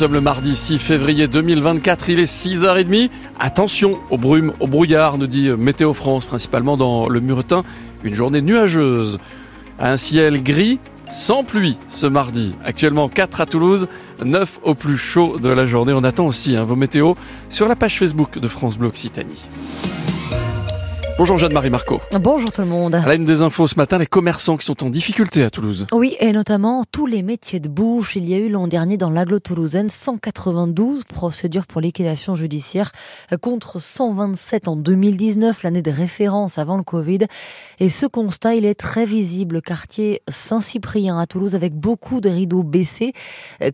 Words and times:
sommes 0.00 0.14
le 0.14 0.22
mardi 0.22 0.56
6 0.56 0.78
février 0.78 1.28
2024, 1.28 2.08
il 2.08 2.20
est 2.20 2.24
6h30. 2.24 3.10
Attention 3.38 4.00
aux 4.08 4.16
brumes, 4.16 4.54
au 4.58 4.66
brouillard, 4.66 5.18
nous 5.18 5.26
dit 5.26 5.50
Météo 5.50 5.92
France, 5.92 6.24
principalement 6.24 6.78
dans 6.78 7.06
le 7.06 7.20
Muretin. 7.20 7.60
Une 8.02 8.14
journée 8.14 8.40
nuageuse. 8.40 9.18
Un 9.78 9.98
ciel 9.98 10.42
gris, 10.42 10.78
sans 11.06 11.44
pluie 11.44 11.76
ce 11.88 12.06
mardi. 12.06 12.54
Actuellement 12.64 13.10
4 13.10 13.42
à 13.42 13.46
Toulouse, 13.46 13.88
9 14.24 14.60
au 14.62 14.74
plus 14.74 14.96
chaud 14.96 15.38
de 15.38 15.50
la 15.50 15.66
journée. 15.66 15.92
On 15.92 16.02
attend 16.02 16.24
aussi 16.24 16.56
hein, 16.56 16.64
vos 16.64 16.76
météos 16.76 17.14
sur 17.50 17.68
la 17.68 17.76
page 17.76 17.98
Facebook 17.98 18.38
de 18.38 18.48
France 18.48 18.78
Bleu 18.78 18.88
Occitanie. 18.88 19.50
Bonjour 21.20 21.36
Jeanne-Marie 21.36 21.68
Marco. 21.68 22.00
Bonjour 22.18 22.50
tout 22.50 22.62
le 22.62 22.66
monde. 22.66 22.94
À 22.94 23.06
la 23.06 23.14
une 23.14 23.26
des 23.26 23.42
infos 23.42 23.68
ce 23.68 23.74
matin, 23.74 23.98
les 23.98 24.06
commerçants 24.06 24.56
qui 24.56 24.64
sont 24.64 24.82
en 24.82 24.88
difficulté 24.88 25.42
à 25.42 25.50
Toulouse. 25.50 25.86
Oui, 25.92 26.16
et 26.18 26.32
notamment 26.32 26.84
tous 26.90 27.04
les 27.04 27.22
métiers 27.22 27.60
de 27.60 27.68
bouche. 27.68 28.16
Il 28.16 28.26
y 28.26 28.32
a 28.32 28.38
eu 28.38 28.48
l'an 28.48 28.66
dernier 28.66 28.96
dans 28.96 29.10
l'aglo 29.10 29.38
toulousaine 29.38 29.90
192 29.90 31.04
procédures 31.04 31.66
pour 31.66 31.82
liquidation 31.82 32.36
judiciaire 32.36 32.90
contre 33.42 33.82
127 33.82 34.66
en 34.66 34.76
2019, 34.76 35.62
l'année 35.62 35.82
de 35.82 35.90
référence 35.90 36.56
avant 36.56 36.78
le 36.78 36.84
Covid. 36.84 37.26
Et 37.80 37.90
ce 37.90 38.06
constat, 38.06 38.54
il 38.54 38.64
est 38.64 38.74
très 38.74 39.04
visible. 39.04 39.60
Quartier 39.60 40.22
Saint-Cyprien 40.26 41.18
à 41.18 41.26
Toulouse 41.26 41.54
avec 41.54 41.74
beaucoup 41.74 42.22
de 42.22 42.30
rideaux 42.30 42.62
baissés. 42.62 43.12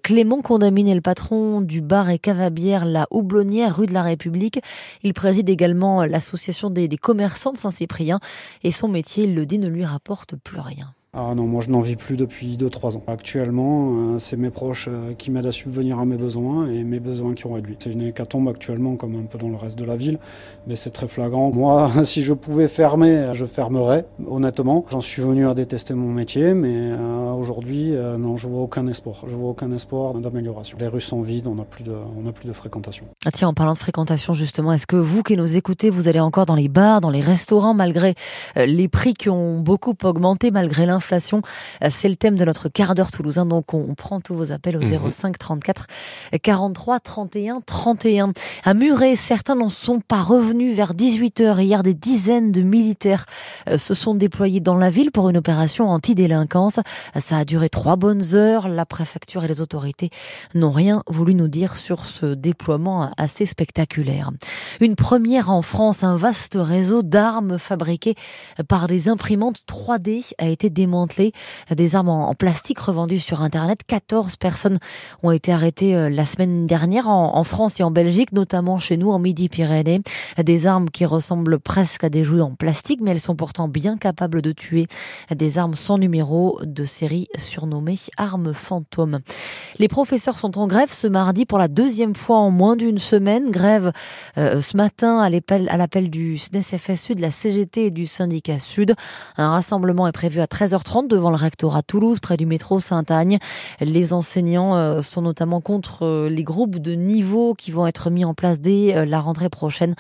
Clément 0.02 0.42
Condamine 0.42 0.88
est 0.88 0.96
le 0.96 1.00
patron 1.00 1.60
du 1.60 1.80
bar 1.80 2.10
et 2.10 2.18
cavabière 2.18 2.84
La 2.86 3.06
Houblonnière 3.12 3.76
rue 3.76 3.86
de 3.86 3.94
la 3.94 4.02
République. 4.02 4.58
Il 5.04 5.14
préside 5.14 5.48
également 5.48 6.04
l'association 6.06 6.70
des, 6.70 6.88
des 6.88 6.96
commerçants 6.96 7.35
Saint-Cyprien 7.36 8.18
et 8.62 8.72
son 8.72 8.88
métier, 8.88 9.24
il 9.24 9.34
le 9.34 9.46
dit, 9.46 9.58
ne 9.58 9.68
lui 9.68 9.84
rapporte 9.84 10.34
plus 10.36 10.60
rien. 10.60 10.95
Ah 11.18 11.34
non, 11.34 11.46
moi 11.46 11.62
je 11.64 11.70
n'en 11.70 11.80
vis 11.80 11.96
plus 11.96 12.18
depuis 12.18 12.58
2-3 12.58 12.98
ans. 12.98 13.02
Actuellement, 13.06 13.94
euh, 13.94 14.18
c'est 14.18 14.36
mes 14.36 14.50
proches 14.50 14.90
euh, 14.92 15.14
qui 15.16 15.30
m'aident 15.30 15.46
à 15.46 15.52
subvenir 15.52 15.98
à 15.98 16.04
mes 16.04 16.18
besoins 16.18 16.68
et 16.68 16.84
mes 16.84 17.00
besoins 17.00 17.32
qui 17.32 17.46
ont 17.46 17.54
réduit. 17.54 17.74
C'est 17.78 17.90
une 17.90 18.02
hécatombe 18.02 18.48
actuellement, 18.48 18.96
comme 18.96 19.16
un 19.16 19.24
peu 19.24 19.38
dans 19.38 19.48
le 19.48 19.56
reste 19.56 19.78
de 19.78 19.86
la 19.86 19.96
ville, 19.96 20.18
mais 20.66 20.76
c'est 20.76 20.90
très 20.90 21.08
flagrant. 21.08 21.50
Moi, 21.52 21.90
si 22.04 22.22
je 22.22 22.34
pouvais 22.34 22.68
fermer, 22.68 23.30
je 23.32 23.46
fermerais, 23.46 24.04
honnêtement. 24.26 24.84
J'en 24.90 25.00
suis 25.00 25.22
venu 25.22 25.48
à 25.48 25.54
détester 25.54 25.94
mon 25.94 26.12
métier, 26.12 26.52
mais 26.52 26.74
euh, 26.76 27.32
aujourd'hui, 27.32 27.94
non, 28.18 28.36
je 28.36 28.46
vois 28.46 28.60
aucun 28.60 28.86
espoir. 28.86 29.22
Je 29.26 29.34
vois 29.34 29.48
aucun 29.48 29.72
espoir 29.72 30.12
d'amélioration. 30.12 30.76
Les 30.78 30.88
rues 30.88 31.00
sont 31.00 31.22
vides, 31.22 31.46
on 31.46 31.54
n'a 31.54 31.64
plus, 31.64 31.84
de, 31.84 31.94
plus 32.34 32.46
de 32.46 32.52
fréquentation. 32.52 33.06
Ah 33.24 33.30
tiens, 33.30 33.48
en 33.48 33.54
parlant 33.54 33.72
de 33.72 33.78
fréquentation, 33.78 34.34
justement, 34.34 34.70
est-ce 34.74 34.86
que 34.86 34.96
vous 34.96 35.22
qui 35.22 35.38
nous 35.38 35.56
écoutez, 35.56 35.88
vous 35.88 36.08
allez 36.08 36.20
encore 36.20 36.44
dans 36.44 36.54
les 36.54 36.68
bars, 36.68 37.00
dans 37.00 37.08
les 37.08 37.22
restaurants, 37.22 37.72
malgré 37.72 38.14
les 38.54 38.88
prix 38.88 39.14
qui 39.14 39.30
ont 39.30 39.60
beaucoup 39.60 39.94
augmenté, 40.04 40.50
malgré 40.50 40.84
l'inflation? 40.84 41.05
Euh, 41.12 41.88
c'est 41.90 42.08
le 42.08 42.16
thème 42.16 42.36
de 42.36 42.44
notre 42.44 42.68
quart 42.68 42.94
d'heure 42.94 43.10
toulousain. 43.10 43.46
Donc, 43.46 43.74
on, 43.74 43.94
prend 43.94 44.20
tous 44.20 44.34
vos 44.34 44.52
appels 44.52 44.76
au 44.76 44.82
05 44.82 45.38
34 45.38 45.86
43 46.42 47.00
31 47.00 47.60
31. 47.60 48.32
À 48.64 48.74
Muret, 48.74 49.16
certains 49.16 49.54
n'en 49.54 49.70
sont 49.70 50.00
pas 50.00 50.22
revenus 50.22 50.76
vers 50.76 50.94
18 50.94 51.40
h 51.40 51.62
Hier, 51.62 51.82
des 51.82 51.94
dizaines 51.94 52.52
de 52.52 52.62
militaires 52.62 53.26
euh, 53.68 53.78
se 53.78 53.94
sont 53.94 54.14
déployés 54.14 54.60
dans 54.60 54.76
la 54.76 54.90
ville 54.90 55.10
pour 55.10 55.28
une 55.28 55.36
opération 55.36 55.88
anti-délinquance. 55.88 56.80
Ça 57.18 57.38
a 57.38 57.44
duré 57.44 57.68
trois 57.68 57.96
bonnes 57.96 58.34
heures. 58.34 58.68
La 58.68 58.86
préfecture 58.86 59.44
et 59.44 59.48
les 59.48 59.60
autorités 59.60 60.10
n'ont 60.54 60.70
rien 60.70 61.02
voulu 61.08 61.34
nous 61.34 61.48
dire 61.48 61.76
sur 61.76 62.04
ce 62.04 62.34
déploiement 62.34 63.10
assez 63.16 63.46
spectaculaire. 63.46 64.30
Une 64.80 64.96
première 64.96 65.50
en 65.50 65.62
France, 65.62 66.04
un 66.04 66.16
vaste 66.16 66.58
réseau 66.60 67.02
d'armes 67.02 67.58
fabriquées 67.58 68.14
par 68.68 68.86
des 68.86 69.08
imprimantes 69.08 69.62
3D 69.68 70.32
a 70.38 70.46
été 70.46 70.70
démonté 70.96 71.32
des 71.74 71.94
armes 71.94 72.08
en, 72.08 72.34
plastique 72.34 72.78
revendues 72.78 73.18
sur 73.18 73.42
Internet. 73.42 73.80
14 73.86 74.36
personnes 74.36 74.78
ont 75.22 75.30
été 75.30 75.52
arrêtées 75.52 75.94
euh, 75.94 76.08
la 76.08 76.24
semaine 76.24 76.66
dernière 76.66 77.08
en, 77.08 77.44
France 77.44 77.80
et 77.80 77.82
en 77.82 77.90
Belgique, 77.90 78.32
notamment 78.32 78.78
chez 78.78 78.96
nous 78.96 79.10
en 79.10 79.18
Midi-Pyrénées. 79.18 80.00
Des 80.42 80.66
armes 80.66 80.88
qui 80.88 81.04
ressemblent 81.04 81.58
presque 81.58 82.04
à 82.04 82.08
des 82.08 82.24
jouets 82.24 82.40
en 82.40 82.54
plastique, 82.54 83.00
mais 83.02 83.10
elles 83.10 83.20
sont 83.20 83.36
pourtant 83.36 83.68
bien 83.68 83.96
capables 83.98 84.42
de 84.42 84.52
tuer. 84.52 84.86
Des 85.34 85.58
armes 85.58 85.74
sans 85.74 85.98
numéro 85.98 86.58
de 86.62 86.84
série 86.84 87.28
surnommées 87.36 87.98
armes 88.16 88.54
fantômes. 88.54 89.20
Les 89.78 89.88
professeurs 89.88 90.38
sont 90.38 90.58
en 90.58 90.66
grève 90.66 90.92
ce 90.92 91.06
mardi 91.06 91.44
pour 91.44 91.58
la 91.58 91.68
deuxième 91.68 92.14
fois 92.14 92.38
en 92.38 92.50
moins 92.50 92.76
d'une 92.76 92.98
semaine. 92.98 93.50
Grève 93.50 93.92
euh, 94.38 94.60
ce 94.60 94.76
matin 94.76 95.18
à 95.18 95.28
l'appel 95.30 96.10
du 96.10 96.38
SNES-FS 96.38 96.96
Sud, 96.96 97.20
la 97.20 97.30
CGT 97.30 97.86
et 97.86 97.90
du 97.90 98.06
syndicat 98.06 98.58
Sud. 98.58 98.94
Un 99.36 99.50
rassemblement 99.50 100.06
est 100.08 100.12
prévu 100.12 100.40
à 100.40 100.46
13h30 100.46 100.85
devant 101.08 101.30
le 101.30 101.36
rectorat 101.36 101.82
Toulouse, 101.82 102.20
près 102.20 102.36
du 102.36 102.46
métro 102.46 102.80
Saint-Agne. 102.80 103.38
Les 103.80 104.12
enseignants 104.12 104.76
euh, 104.76 105.02
sont 105.02 105.20
notamment 105.20 105.60
contre 105.60 106.04
euh, 106.04 106.28
les 106.28 106.44
groupes 106.44 106.76
de 106.76 106.92
niveau 106.92 107.54
qui 107.54 107.72
vont 107.72 107.86
être 107.86 108.08
mis 108.08 108.24
en 108.24 108.34
place 108.34 108.60
dès 108.60 108.96
euh, 108.96 109.04
la 109.04 109.18
rentrée 109.18 109.48
prochaine 109.48 109.94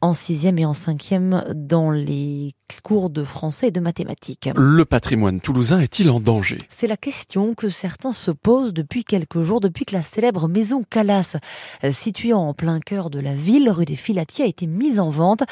en 0.00 0.14
sixième 0.14 0.58
et 0.58 0.64
en 0.64 0.74
cinquième 0.74 1.44
dans 1.54 1.90
les 1.90 2.54
cours 2.82 3.10
de 3.10 3.24
français 3.24 3.68
et 3.68 3.70
de 3.70 3.80
mathématiques. 3.80 4.48
Le 4.54 4.84
patrimoine 4.84 5.40
toulousain 5.40 5.80
est-il 5.80 6.08
en 6.08 6.20
danger? 6.20 6.58
C'est 6.68 6.86
la 6.86 6.96
question 6.96 7.54
que 7.54 7.68
certains 7.68 8.12
se 8.12 8.30
posent 8.30 8.72
depuis 8.72 9.04
quelques 9.04 9.42
jours, 9.42 9.60
depuis 9.60 9.84
que 9.84 9.94
la 9.94 10.02
célèbre 10.02 10.48
maison 10.48 10.84
Calas, 10.88 11.36
située 11.90 12.32
en 12.32 12.54
plein 12.54 12.80
cœur 12.80 13.10
de 13.10 13.18
la 13.18 13.34
ville, 13.34 13.70
rue 13.70 13.84
des 13.84 13.96
Filatiers, 13.96 14.44
a 14.44 14.48
été 14.48 14.66
mise 14.66 15.00
en 15.00 15.10
vente. 15.10 15.42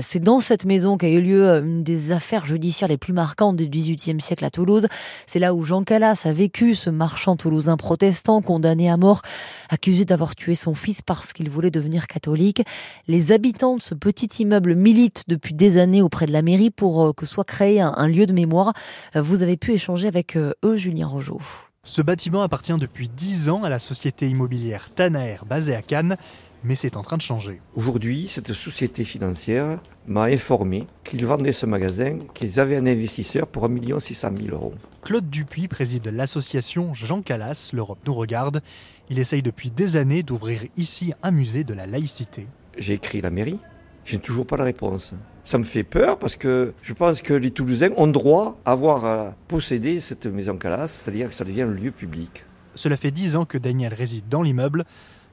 C'est 0.00 0.20
dans 0.20 0.40
cette 0.40 0.64
maison 0.64 0.96
qu'a 0.96 1.08
eu 1.08 1.20
lieu 1.20 1.58
une 1.58 1.82
des 1.82 2.12
affaires 2.12 2.46
judiciaires 2.46 2.88
les 2.88 2.98
plus 2.98 3.12
marquantes 3.12 3.56
du 3.56 3.68
XVIIIe 3.68 4.20
siècle 4.20 4.44
à 4.44 4.50
Toulouse. 4.50 4.86
C'est 5.26 5.40
là 5.40 5.54
où 5.54 5.62
Jean 5.62 5.82
Calas 5.82 6.22
a 6.24 6.32
vécu, 6.32 6.74
ce 6.74 6.88
marchand 6.88 7.36
toulousain 7.36 7.76
protestant 7.76 8.42
condamné 8.42 8.88
à 8.88 8.96
mort, 8.96 9.22
accusé 9.68 10.04
d'avoir 10.04 10.36
tué 10.36 10.54
son 10.54 10.74
fils 10.74 11.02
parce 11.02 11.32
qu'il 11.32 11.50
voulait 11.50 11.70
devenir 11.70 12.06
catholique. 12.06 12.62
Les 13.08 13.32
habitants 13.32 13.76
de 13.76 13.82
ce 13.90 13.94
petit 13.96 14.28
immeuble 14.40 14.76
militent 14.76 15.24
depuis 15.26 15.52
des 15.52 15.76
années 15.76 16.00
auprès 16.00 16.26
de 16.26 16.32
la 16.32 16.42
mairie 16.42 16.70
pour 16.70 17.04
euh, 17.04 17.12
que 17.12 17.26
soit 17.26 17.42
créé 17.42 17.80
un, 17.80 18.06
lieu 18.06 18.24
de 18.24 18.32
mémoire. 18.32 18.72
Euh, 19.16 19.20
vous 19.20 19.42
avez 19.42 19.56
pu 19.56 19.72
échanger 19.72 20.06
avec 20.06 20.36
euh, 20.36 20.52
eux, 20.64 20.76
Julien 20.76 21.08
Rogeau. 21.08 21.40
Ce 21.82 22.00
bâtiment 22.00 22.42
appartient 22.42 22.76
depuis 22.78 23.08
10 23.08 23.48
ans 23.48 23.64
à 23.64 23.68
la 23.68 23.80
société 23.80 24.28
immobilière 24.28 24.90
Tanaer 24.94 25.38
basée 25.44 25.74
à 25.74 25.82
Cannes 25.82 26.16
mais 26.62 26.74
c'est 26.74 26.98
en 26.98 27.02
train 27.02 27.16
de 27.16 27.22
changer. 27.22 27.60
Aujourd'hui, 27.74 28.28
cette 28.28 28.52
société 28.52 29.02
financière 29.02 29.80
m'a 30.06 30.24
informé 30.24 30.86
qu'ils 31.04 31.24
vendaient 31.24 31.52
ce 31.52 31.64
magasin, 31.64 32.18
qu'ils 32.34 32.60
avaient 32.60 32.76
un 32.76 32.86
investisseur 32.86 33.46
pour 33.46 33.64
1 33.64 33.98
600 33.98 34.28
000 34.36 34.54
euros. 34.54 34.74
Claude 35.02 35.30
Dupuis 35.30 35.68
préside 35.68 36.06
l'association 36.08 36.92
Jean 36.92 37.22
Calas, 37.22 37.70
l'Europe 37.72 38.00
nous 38.06 38.12
regarde. 38.12 38.60
Il 39.08 39.18
essaye 39.18 39.42
depuis 39.42 39.70
des 39.70 39.96
années 39.96 40.22
d'ouvrir 40.22 40.62
ici 40.76 41.14
un 41.22 41.30
musée 41.30 41.64
de 41.64 41.72
la 41.72 41.86
laïcité. 41.86 42.46
J'ai 42.76 42.94
écrit 42.94 43.20
la 43.20 43.30
mairie, 43.30 43.58
j'ai 44.04 44.18
toujours 44.18 44.46
pas 44.46 44.56
de 44.56 44.62
réponse. 44.62 45.14
Ça 45.44 45.58
me 45.58 45.64
fait 45.64 45.84
peur 45.84 46.18
parce 46.18 46.36
que 46.36 46.74
je 46.82 46.92
pense 46.92 47.22
que 47.22 47.34
les 47.34 47.50
Toulousains 47.50 47.90
ont 47.96 48.06
droit 48.06 48.58
à 48.64 48.72
avoir 48.72 49.04
à 49.04 49.34
posséder 49.48 50.00
cette 50.00 50.26
maison 50.26 50.56
Calas, 50.56 50.88
c'est-à-dire 50.88 51.30
que 51.30 51.34
ça 51.34 51.44
devient 51.44 51.62
un 51.62 51.66
lieu 51.66 51.90
public. 51.90 52.44
Cela 52.74 52.96
fait 52.96 53.10
dix 53.10 53.36
ans 53.36 53.44
que 53.44 53.58
Daniel 53.58 53.94
réside 53.94 54.28
dans 54.28 54.42
l'immeuble. 54.42 54.84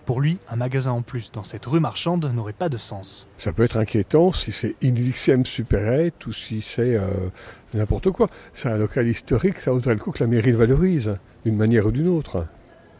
Pour 0.08 0.22
lui, 0.22 0.40
un 0.50 0.56
magasin 0.56 0.92
en 0.92 1.02
plus 1.02 1.34
dans 1.34 1.44
cette 1.44 1.66
rue 1.66 1.82
marchande 1.82 2.32
n'aurait 2.34 2.54
pas 2.54 2.70
de 2.70 2.78
sens. 2.78 3.28
Ça 3.38 3.52
peut 3.52 3.64
être 3.64 3.76
inquiétant 3.76 4.32
si 4.32 4.54
c'est 4.54 4.76
une 4.82 4.96
XM 4.96 5.46
supérette 5.46 6.26
ou 6.26 6.32
si 6.32 6.62
c'est 6.62 6.96
euh, 6.96 7.30
n'importe 7.74 8.12
quoi. 8.12 8.30
C'est 8.54 8.70
un 8.70 8.78
local 8.78 9.08
historique, 9.08 9.60
ça 9.60 9.72
vaudrait 9.72 9.96
le 9.96 10.00
coup 10.00 10.12
que 10.12 10.24
la 10.24 10.28
mairie 10.28 10.52
le 10.52 10.58
valorise, 10.58 11.18
d'une 11.44 11.58
manière 11.58 11.88
ou 11.88 11.92
d'une 11.92 12.08
autre. 12.08 12.48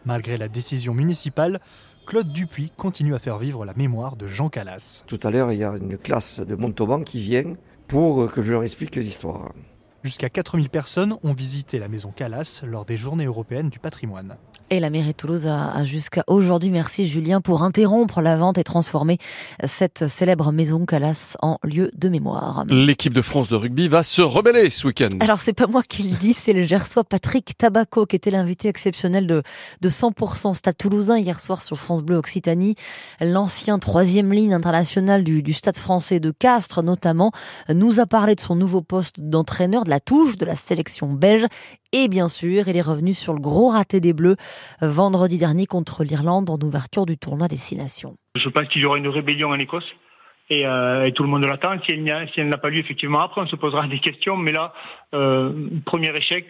Malgré 0.06 0.38
la 0.38 0.50
décision 0.50 0.94
municipale, 0.94 1.62
Claude 2.08 2.32
Dupuis 2.32 2.72
continue 2.78 3.16
à 3.16 3.20
faire 3.20 3.38
vivre 3.38 3.66
la 3.66 3.74
mémoire 3.74 4.16
de 4.16 4.28
Jean 4.28 4.48
Calas. 4.48 5.04
Tout 5.08 5.20
à 5.24 5.30
l'heure, 5.30 5.52
il 5.52 5.60
y 5.60 5.66
a 5.66 5.76
une 5.76 5.98
classe 5.98 6.40
de 6.40 6.56
Montauban 6.56 7.04
qui 7.04 7.20
vient 7.20 7.52
pour 7.90 8.32
que 8.32 8.42
je 8.42 8.54
leur 8.54 8.64
explique 8.64 8.96
l'histoire. 8.96 9.52
Jusqu'à 10.04 10.30
4000 10.30 10.70
personnes 10.70 11.16
ont 11.24 11.34
visité 11.34 11.80
la 11.80 11.88
maison 11.88 12.12
Calas 12.16 12.62
lors 12.64 12.86
des 12.86 12.98
journées 12.98 13.26
européennes 13.26 13.70
du 13.70 13.80
patrimoine. 13.80 14.38
Et 14.70 14.80
la 14.80 14.90
mairie 14.90 15.08
de 15.08 15.14
Toulouse 15.14 15.48
a, 15.48 15.84
jusqu'à 15.86 16.24
aujourd'hui, 16.28 16.70
merci 16.70 17.08
Julien, 17.08 17.40
pour 17.40 17.64
interrompre 17.64 18.22
la 18.22 18.36
vente 18.36 18.58
et 18.58 18.64
transformer 18.64 19.18
cette 19.64 20.08
célèbre 20.08 20.52
maison 20.52 20.86
Calas 20.86 21.38
en 21.42 21.58
lieu 21.64 21.90
de 21.96 22.10
mémoire. 22.10 22.66
L'équipe 22.68 23.14
de 23.14 23.22
France 23.22 23.48
de 23.48 23.56
rugby 23.56 23.88
va 23.88 24.04
se 24.04 24.22
rebeller 24.22 24.70
ce 24.70 24.88
week-end. 24.88 25.10
Alors 25.22 25.40
c'est 25.40 25.54
pas 25.54 25.68
moi 25.68 25.84
qui 25.84 26.04
le 26.04 26.18
dis, 26.18 26.34
c'est 26.34 26.54
le 26.54 26.64
Gersois 26.64 27.06
Patrick 27.06 27.58
Tabaco 27.58 28.06
qui 28.06 28.18
était 28.18 28.30
l'invité 28.30 28.68
exceptionnel 28.68 29.26
de, 29.26 29.42
de 29.82 29.90
100% 29.90 30.54
Stade 30.54 30.78
Toulousain 30.78 31.18
hier 31.18 31.40
soir 31.40 31.62
sur 31.62 31.78
France 31.78 32.04
Bleu 32.04 32.18
Occitanie. 32.18 32.76
L'ancien 33.22 33.80
troisième 33.80 34.34
ligne 34.34 34.54
internationale 34.54 35.24
du, 35.24 35.42
du 35.42 35.54
Stade 35.54 35.78
français 35.78 36.20
de 36.20 36.32
Castres 36.32 36.84
notamment 36.84 37.32
nous 37.70 38.02
a 38.02 38.06
parlé 38.06 38.36
de 38.36 38.42
son 38.42 38.56
nouveau 38.56 38.82
poste 38.82 39.20
d'entraîneur, 39.20 39.86
de 39.88 39.92
la 39.92 40.00
touche 40.00 40.38
de 40.38 40.46
la 40.46 40.56
sélection 40.56 41.08
belge 41.08 41.48
et 41.94 42.08
bien 42.10 42.28
sûr, 42.28 42.68
il 42.68 42.76
est 42.76 42.82
revenu 42.82 43.14
sur 43.14 43.34
le 43.34 43.40
gros 43.40 43.70
raté 43.70 44.00
des 44.00 44.14
Bleus 44.14 44.36
euh, 44.84 44.90
vendredi 44.90 45.38
dernier 45.38 45.66
contre 45.66 46.04
l'Irlande 46.04 46.50
en 46.50 46.60
ouverture 46.62 47.06
du 47.06 47.18
tournoi 47.18 47.48
Destination. 47.48 48.18
Je 48.36 48.50
pense 48.50 48.68
qu'il 48.68 48.82
y 48.82 48.86
aura 48.86 48.98
une 48.98 49.08
rébellion 49.08 49.50
en 49.50 49.56
Écosse. 49.56 49.96
Et, 50.50 50.66
euh, 50.66 51.10
tout 51.12 51.24
le 51.24 51.30
monde 51.30 51.46
l'attend. 51.46 51.78
Si 51.84 51.94
elle 51.94 52.50
n'a 52.50 52.58
pas 52.58 52.70
lieu, 52.70 52.80
effectivement, 52.80 53.20
après, 53.22 53.42
on 53.42 53.48
se 53.48 53.56
posera 53.56 53.88
des 53.88 54.00
questions. 54.00 54.38
Mais 54.38 54.52
là, 54.52 54.74
euh, 55.16 55.52
premier 55.86 56.16
échec, 56.16 56.48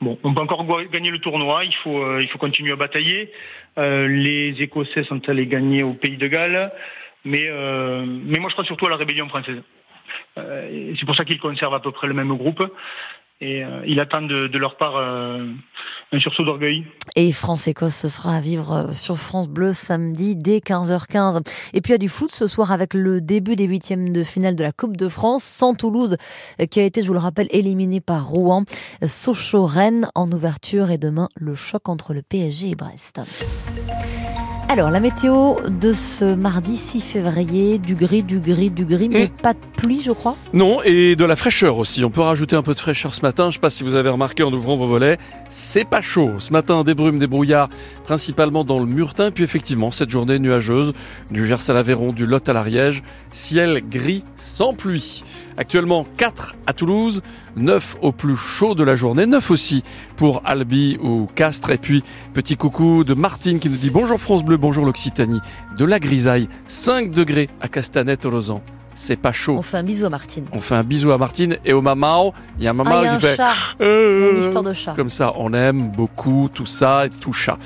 Bon, 0.00 0.18
on 0.24 0.34
peut 0.34 0.40
encore 0.40 0.66
gagner 0.90 1.10
le 1.10 1.20
tournoi. 1.20 1.64
Il 1.64 1.74
faut, 1.76 2.18
il 2.18 2.26
faut 2.26 2.38
continuer 2.38 2.72
à 2.72 2.76
batailler. 2.76 3.30
les 3.76 4.56
Écossais 4.58 5.04
sont 5.04 5.28
allés 5.28 5.46
gagner 5.46 5.84
au 5.84 5.92
Pays 5.92 6.16
de 6.16 6.26
Galles, 6.26 6.72
mais, 7.24 7.48
mais 8.26 8.40
moi 8.40 8.48
je 8.48 8.54
crois 8.54 8.64
surtout 8.64 8.86
à 8.86 8.90
la 8.90 8.96
rébellion 8.96 9.28
française. 9.28 9.62
C'est 10.36 11.04
pour 11.04 11.14
ça 11.14 11.24
qu'ils 11.24 11.40
conservent 11.40 11.74
à 11.74 11.80
peu 11.80 11.92
près 11.92 12.06
le 12.06 12.14
même 12.14 12.34
groupe 12.36 12.62
et 13.42 13.64
euh, 13.64 13.82
il 13.86 13.98
attend 13.98 14.22
de, 14.22 14.56
leur 14.56 14.76
part 14.76 14.96
euh, 14.96 15.44
un 16.12 16.20
sursaut 16.20 16.44
d'orgueil. 16.44 16.86
Et 17.16 17.32
France-Écosse, 17.32 17.96
ce 17.96 18.08
sera 18.08 18.36
à 18.36 18.40
vivre 18.40 18.72
euh, 18.72 18.92
sur 18.92 19.16
France 19.16 19.48
Bleu 19.48 19.72
samedi 19.72 20.36
dès 20.36 20.58
15h15. 20.58 21.44
Et 21.74 21.80
puis 21.80 21.90
il 21.90 21.94
y 21.94 21.94
a 21.94 21.98
du 21.98 22.08
foot 22.08 22.30
ce 22.30 22.46
soir 22.46 22.70
avec 22.70 22.94
le 22.94 23.20
début 23.20 23.56
des 23.56 23.64
huitièmes 23.64 24.12
de 24.12 24.22
finale 24.22 24.54
de 24.54 24.62
la 24.62 24.70
Coupe 24.70 24.96
de 24.96 25.08
France, 25.08 25.42
sans 25.42 25.74
Toulouse 25.74 26.16
qui 26.70 26.78
a 26.78 26.84
été, 26.84 27.02
je 27.02 27.08
vous 27.08 27.14
le 27.14 27.18
rappelle, 27.18 27.48
éliminé 27.50 28.00
par 28.00 28.28
Rouen. 28.28 28.64
Sochaux-Rennes 29.04 30.08
en 30.14 30.30
ouverture 30.30 30.92
et 30.92 30.98
demain 30.98 31.28
le 31.34 31.56
choc 31.56 31.88
entre 31.88 32.14
le 32.14 32.22
PSG 32.22 32.70
et 32.70 32.74
Brest. 32.76 33.20
Alors, 34.72 34.90
la 34.90 35.00
météo 35.00 35.56
de 35.68 35.92
ce 35.92 36.34
mardi 36.34 36.78
6 36.78 37.02
février, 37.02 37.76
du 37.76 37.94
gris, 37.94 38.22
du 38.22 38.38
gris, 38.38 38.70
du 38.70 38.86
gris, 38.86 39.10
mais 39.10 39.26
hmm. 39.26 39.42
pas 39.42 39.52
de 39.52 39.58
pluie, 39.76 40.00
je 40.02 40.12
crois. 40.12 40.34
Non, 40.54 40.78
et 40.82 41.14
de 41.14 41.26
la 41.26 41.36
fraîcheur 41.36 41.76
aussi. 41.76 42.02
On 42.06 42.08
peut 42.08 42.22
rajouter 42.22 42.56
un 42.56 42.62
peu 42.62 42.72
de 42.72 42.78
fraîcheur 42.78 43.14
ce 43.14 43.20
matin. 43.20 43.44
Je 43.44 43.48
ne 43.48 43.52
sais 43.52 43.58
pas 43.58 43.68
si 43.68 43.84
vous 43.84 43.96
avez 43.96 44.08
remarqué 44.08 44.42
en 44.42 44.50
ouvrant 44.50 44.78
vos 44.78 44.86
volets, 44.86 45.18
c'est 45.50 45.84
pas 45.84 46.00
chaud. 46.00 46.30
Ce 46.38 46.54
matin, 46.54 46.84
des 46.84 46.94
brumes, 46.94 47.18
des 47.18 47.26
brouillards, 47.26 47.68
principalement 48.04 48.64
dans 48.64 48.78
le 48.78 48.86
Murtin. 48.86 49.30
Puis 49.30 49.44
effectivement, 49.44 49.90
cette 49.90 50.08
journée 50.08 50.38
nuageuse, 50.38 50.94
du 51.30 51.46
Gers 51.46 51.68
à 51.68 51.74
l'Aveyron, 51.74 52.14
du 52.14 52.24
Lot 52.24 52.48
à 52.48 52.54
l'Ariège, 52.54 53.02
ciel 53.30 53.82
gris 53.86 54.24
sans 54.38 54.72
pluie. 54.72 55.22
Actuellement 55.56 56.04
4 56.16 56.56
à 56.66 56.72
Toulouse, 56.72 57.22
9 57.56 57.98
au 58.02 58.12
plus 58.12 58.36
chaud 58.36 58.74
de 58.74 58.84
la 58.84 58.96
journée, 58.96 59.26
9 59.26 59.50
aussi 59.50 59.82
pour 60.16 60.42
Albi 60.44 60.98
ou 61.02 61.26
Castres. 61.34 61.70
Et 61.70 61.78
puis 61.78 62.02
petit 62.32 62.56
coucou 62.56 63.04
de 63.04 63.14
Martine 63.14 63.58
qui 63.58 63.68
nous 63.68 63.76
dit 63.76 63.90
bonjour 63.90 64.20
France 64.20 64.44
Bleu, 64.44 64.56
bonjour 64.56 64.84
l'Occitanie, 64.84 65.40
de 65.76 65.84
la 65.84 65.98
grisaille, 65.98 66.48
5 66.66 67.10
degrés 67.10 67.48
à 67.60 67.68
Castanet 67.68 68.24
au 68.24 68.30
Lausanne 68.30 68.60
c'est 68.94 69.16
pas 69.16 69.32
chaud. 69.32 69.56
On 69.58 69.62
fait 69.62 69.78
un 69.78 69.82
bisou 69.82 70.06
à 70.06 70.10
Martine. 70.10 70.44
On 70.52 70.60
fait 70.60 70.74
un 70.74 70.82
bisou 70.82 71.12
à 71.12 71.18
Martine 71.18 71.56
et 71.64 71.72
au 71.72 71.80
mamao. 71.82 72.32
Il 72.58 72.64
y 72.64 72.66
a 72.66 72.70
un 72.70 72.74
mamao 72.74 73.04
ah, 73.06 73.14
qui 73.14 73.20
fait. 73.20 73.36
Chat. 73.36 73.52
Euh, 73.80 74.32
une 74.32 74.42
histoire 74.42 74.64
de 74.64 74.72
chat. 74.72 74.94
Comme 74.94 75.08
ça, 75.08 75.32
on 75.36 75.52
aime 75.52 75.90
beaucoup 75.90 76.48
tout 76.52 76.66
ça 76.66 77.06
et 77.06 77.10
tout 77.10 77.32
chat. 77.32 77.56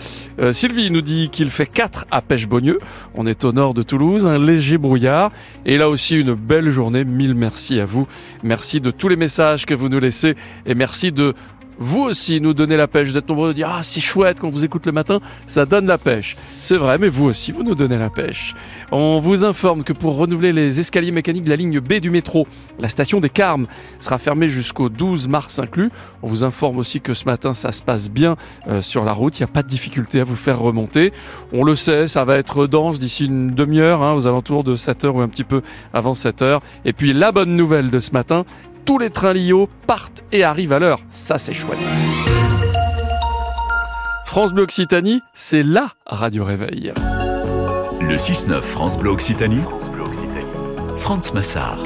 Euh, 0.40 0.52
Sylvie 0.52 0.90
nous 0.90 1.02
dit 1.02 1.28
qu'il 1.31 1.50
fait 1.50 1.67
4 1.67 2.06
à 2.11 2.20
Pêche-Beaunieu. 2.20 2.78
On 3.14 3.26
est 3.26 3.44
au 3.44 3.52
nord 3.52 3.75
de 3.75 3.82
Toulouse, 3.82 4.26
un 4.26 4.38
léger 4.38 4.78
brouillard. 4.78 5.31
Et 5.64 5.78
là 5.78 5.88
aussi, 5.88 6.19
une 6.19 6.34
belle 6.34 6.70
journée. 6.70 7.05
Mille 7.05 7.34
merci 7.34 7.81
à 7.81 7.84
vous. 7.84 8.06
Merci 8.43 8.81
de 8.81 8.90
tous 8.90 9.08
les 9.08 9.17
messages 9.17 9.67
que 9.67 9.75
vous 9.75 9.88
nous 9.88 10.00
laissez 10.00 10.37
et 10.64 10.75
merci 10.75 11.12
de 11.12 11.34
vous 11.78 12.02
aussi 12.02 12.40
nous 12.40 12.55
donnez 12.55 12.76
la 12.76 12.88
pêche. 12.88 13.08
Vous 13.08 13.17
êtes 13.17 13.28
nombreux 13.28 13.50
à 13.50 13.52
dire 13.52 13.69
Ah, 13.70 13.82
c'est 13.82 14.00
chouette 14.00 14.38
quand 14.40 14.49
vous 14.49 14.64
écoute 14.64 14.87
le 14.87 14.93
matin, 14.93 15.20
ça 15.46 15.67
donne 15.67 15.87
la 15.87 15.99
pêche. 15.99 16.37
C'est 16.61 16.76
vrai, 16.76 16.99
mais 16.99 17.08
vous 17.08 17.26
aussi, 17.26 17.52
vous 17.52 17.62
nous 17.62 17.75
donnez 17.75 17.99
la 17.99 18.11
pêche. 18.11 18.55
On 18.93 19.20
vous 19.20 19.44
informe 19.44 19.84
que 19.84 19.93
pour 19.93 20.17
renouveler 20.17 20.52
les 20.52 20.81
escaliers 20.81 21.11
mécaniques 21.11 21.44
de 21.44 21.50
la 21.50 21.56
ligne 21.56 21.81
B 21.81 21.94
du 21.94 22.11
métro, 22.11 22.46
la 22.78 22.88
station 22.88 23.20
des 23.20 23.31
Carmes 23.31 23.67
sera 23.99 24.19
fermée 24.19 24.49
jusqu'au 24.49 24.88
12 24.88 25.28
mars 25.28 25.58
inclus. 25.58 25.90
On 26.23 26.28
vous 26.28 26.44
informe 26.44 26.78
aussi 26.78 27.00
que 27.00 27.14
ce 27.14 27.25
matin, 27.25 27.52
ça 27.55 27.73
se 27.73 27.82
passe 27.82 28.08
bien 28.11 28.37
euh, 28.69 28.81
sur 28.81 29.05
la 29.05 29.12
route. 29.12 29.38
Il 29.38 29.43
n'y 29.43 29.50
a 29.50 29.52
pas 29.52 29.62
de 29.62 29.69
difficulté 29.69 30.20
à 30.20 30.25
vous 30.25 30.37
faire 30.37 30.58
remonter. 30.58 31.12
On 31.52 31.64
le 31.64 31.76
sait, 31.76 32.08
ça 32.08 32.25
va 32.25 32.37
être 32.37 32.67
dense 32.67 32.99
d'ici 32.99 33.26
une 33.26 33.50
demi-heure, 33.50 34.02
hein, 34.02 34.14
aux 34.14 34.26
alentours 34.26 34.64
de 34.64 34.76
7 34.76 35.05
heures 35.05 35.17
ou 35.17 35.20
un 35.20 35.28
petit 35.28 35.44
peu 35.44 35.62
avant 35.93 36.14
7 36.14 36.43
heures. 36.43 36.62
Et 36.84 36.93
puis 36.93 37.12
la 37.12 37.32
bonne 37.32 37.55
nouvelle 37.55 37.90
de 37.90 38.00
ce 38.00 38.12
matin, 38.12 38.44
tous 38.86 38.98
les 38.98 39.10
trains 39.10 39.32
Lio 39.32 39.68
partent 39.86 40.24
et 40.32 40.44
arrivent 40.44 40.72
à 40.72 40.78
l'heure. 40.78 41.00
Ça, 41.10 41.38
c'est 41.38 41.52
chouette. 41.52 41.78
France 44.24 44.52
Bleu 44.52 44.62
Occitanie, 44.62 45.20
c'est 45.34 45.62
la 45.62 45.88
radio 46.06 46.44
réveil. 46.44 46.92
Le 48.00 48.16
6-9 48.16 48.60
France 48.60 48.98
Bleu 48.98 49.10
Occitanie, 49.10 49.62
France 50.94 51.34
Massard. 51.34 51.78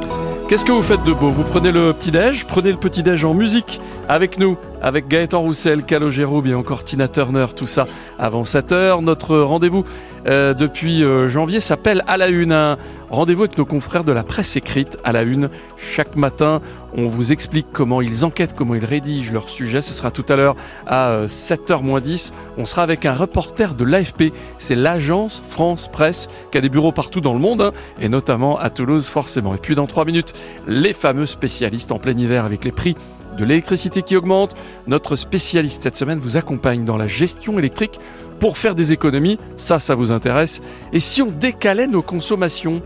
Qu'est-ce 0.48 0.64
que 0.64 0.72
vous 0.72 0.82
faites 0.82 1.02
de 1.04 1.12
beau? 1.12 1.30
Vous 1.30 1.44
prenez 1.44 1.72
le 1.72 1.92
petit-déj, 1.92 2.44
prenez 2.46 2.72
le 2.72 2.76
petit-déj 2.76 3.24
en 3.24 3.34
musique 3.34 3.80
avec 4.08 4.38
nous, 4.38 4.58
avec 4.82 5.08
Gaëtan 5.08 5.40
Roussel, 5.40 5.84
Calogero 5.84 6.44
et 6.44 6.54
encore 6.54 6.84
Tina 6.84 7.08
Turner, 7.08 7.46
tout 7.54 7.66
ça 7.66 7.86
avant 8.18 8.42
7h. 8.42 9.02
Notre 9.02 9.38
rendez-vous 9.38 9.84
euh, 10.26 10.54
depuis 10.54 11.02
euh, 11.02 11.28
janvier 11.28 11.60
s'appelle 11.60 12.02
À 12.06 12.16
la 12.16 12.28
Une, 12.28 12.52
un 12.52 12.76
rendez-vous 13.10 13.42
avec 13.42 13.58
nos 13.58 13.64
confrères 13.64 14.04
de 14.04 14.12
la 14.12 14.22
presse 14.22 14.56
écrite 14.56 14.98
à 15.04 15.12
la 15.12 15.22
Une. 15.22 15.50
Chaque 15.76 16.16
matin, 16.16 16.60
on 16.96 17.08
vous 17.08 17.32
explique 17.32 17.66
comment 17.72 18.00
ils 18.00 18.24
enquêtent, 18.24 18.54
comment 18.54 18.74
ils 18.74 18.84
rédigent 18.84 19.32
leur 19.32 19.48
sujet. 19.48 19.82
Ce 19.82 19.92
sera 19.92 20.10
tout 20.10 20.26
à 20.28 20.36
l'heure 20.36 20.56
à 20.86 21.24
7h 21.26 21.82
moins 21.82 22.00
10. 22.00 22.32
On 22.58 22.64
sera 22.64 22.82
avec 22.82 23.06
un 23.06 23.14
reporter 23.14 23.74
de 23.74 23.84
l'AFP, 23.84 24.32
c'est 24.58 24.74
l'agence 24.74 25.42
France 25.48 25.88
Presse, 25.88 26.28
qui 26.50 26.58
a 26.58 26.60
des 26.60 26.68
bureaux 26.68 26.92
partout 26.92 27.20
dans 27.20 27.32
le 27.32 27.40
monde, 27.40 27.62
hein, 27.62 27.72
et 28.00 28.08
notamment 28.08 28.58
à 28.58 28.70
Toulouse 28.70 29.06
forcément. 29.06 29.54
Et 29.54 29.58
puis 29.58 29.74
dans 29.74 29.86
3 29.86 30.04
minutes, 30.04 30.32
les 30.66 30.92
fameux 30.92 31.26
spécialistes 31.26 31.92
en 31.92 31.98
plein 31.98 32.16
hiver 32.16 32.44
avec 32.44 32.64
les 32.64 32.72
prix 32.72 32.96
de 33.38 33.44
l'électricité 33.44 34.02
qui 34.02 34.16
augmente. 34.16 34.54
Notre 34.86 35.16
spécialiste 35.16 35.82
cette 35.82 35.96
semaine 35.96 36.20
vous 36.20 36.36
accompagne 36.36 36.84
dans 36.84 36.96
la 36.96 37.06
gestion 37.06 37.58
électrique 37.58 37.98
pour 38.38 38.58
faire 38.58 38.74
des 38.74 38.92
économies. 38.92 39.38
Ça, 39.56 39.78
ça 39.78 39.94
vous 39.94 40.12
intéresse. 40.12 40.60
Et 40.92 41.00
si 41.00 41.22
on 41.22 41.30
décalait 41.30 41.86
nos 41.86 42.02
consommations? 42.02 42.82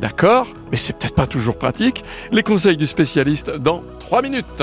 D'accord, 0.00 0.48
mais 0.70 0.76
c'est 0.76 0.92
peut-être 0.98 1.14
pas 1.14 1.26
toujours 1.26 1.56
pratique. 1.56 2.04
Les 2.32 2.42
conseils 2.42 2.76
du 2.76 2.86
spécialiste 2.86 3.50
dans 3.50 3.82
3 4.00 4.22
minutes. 4.22 4.62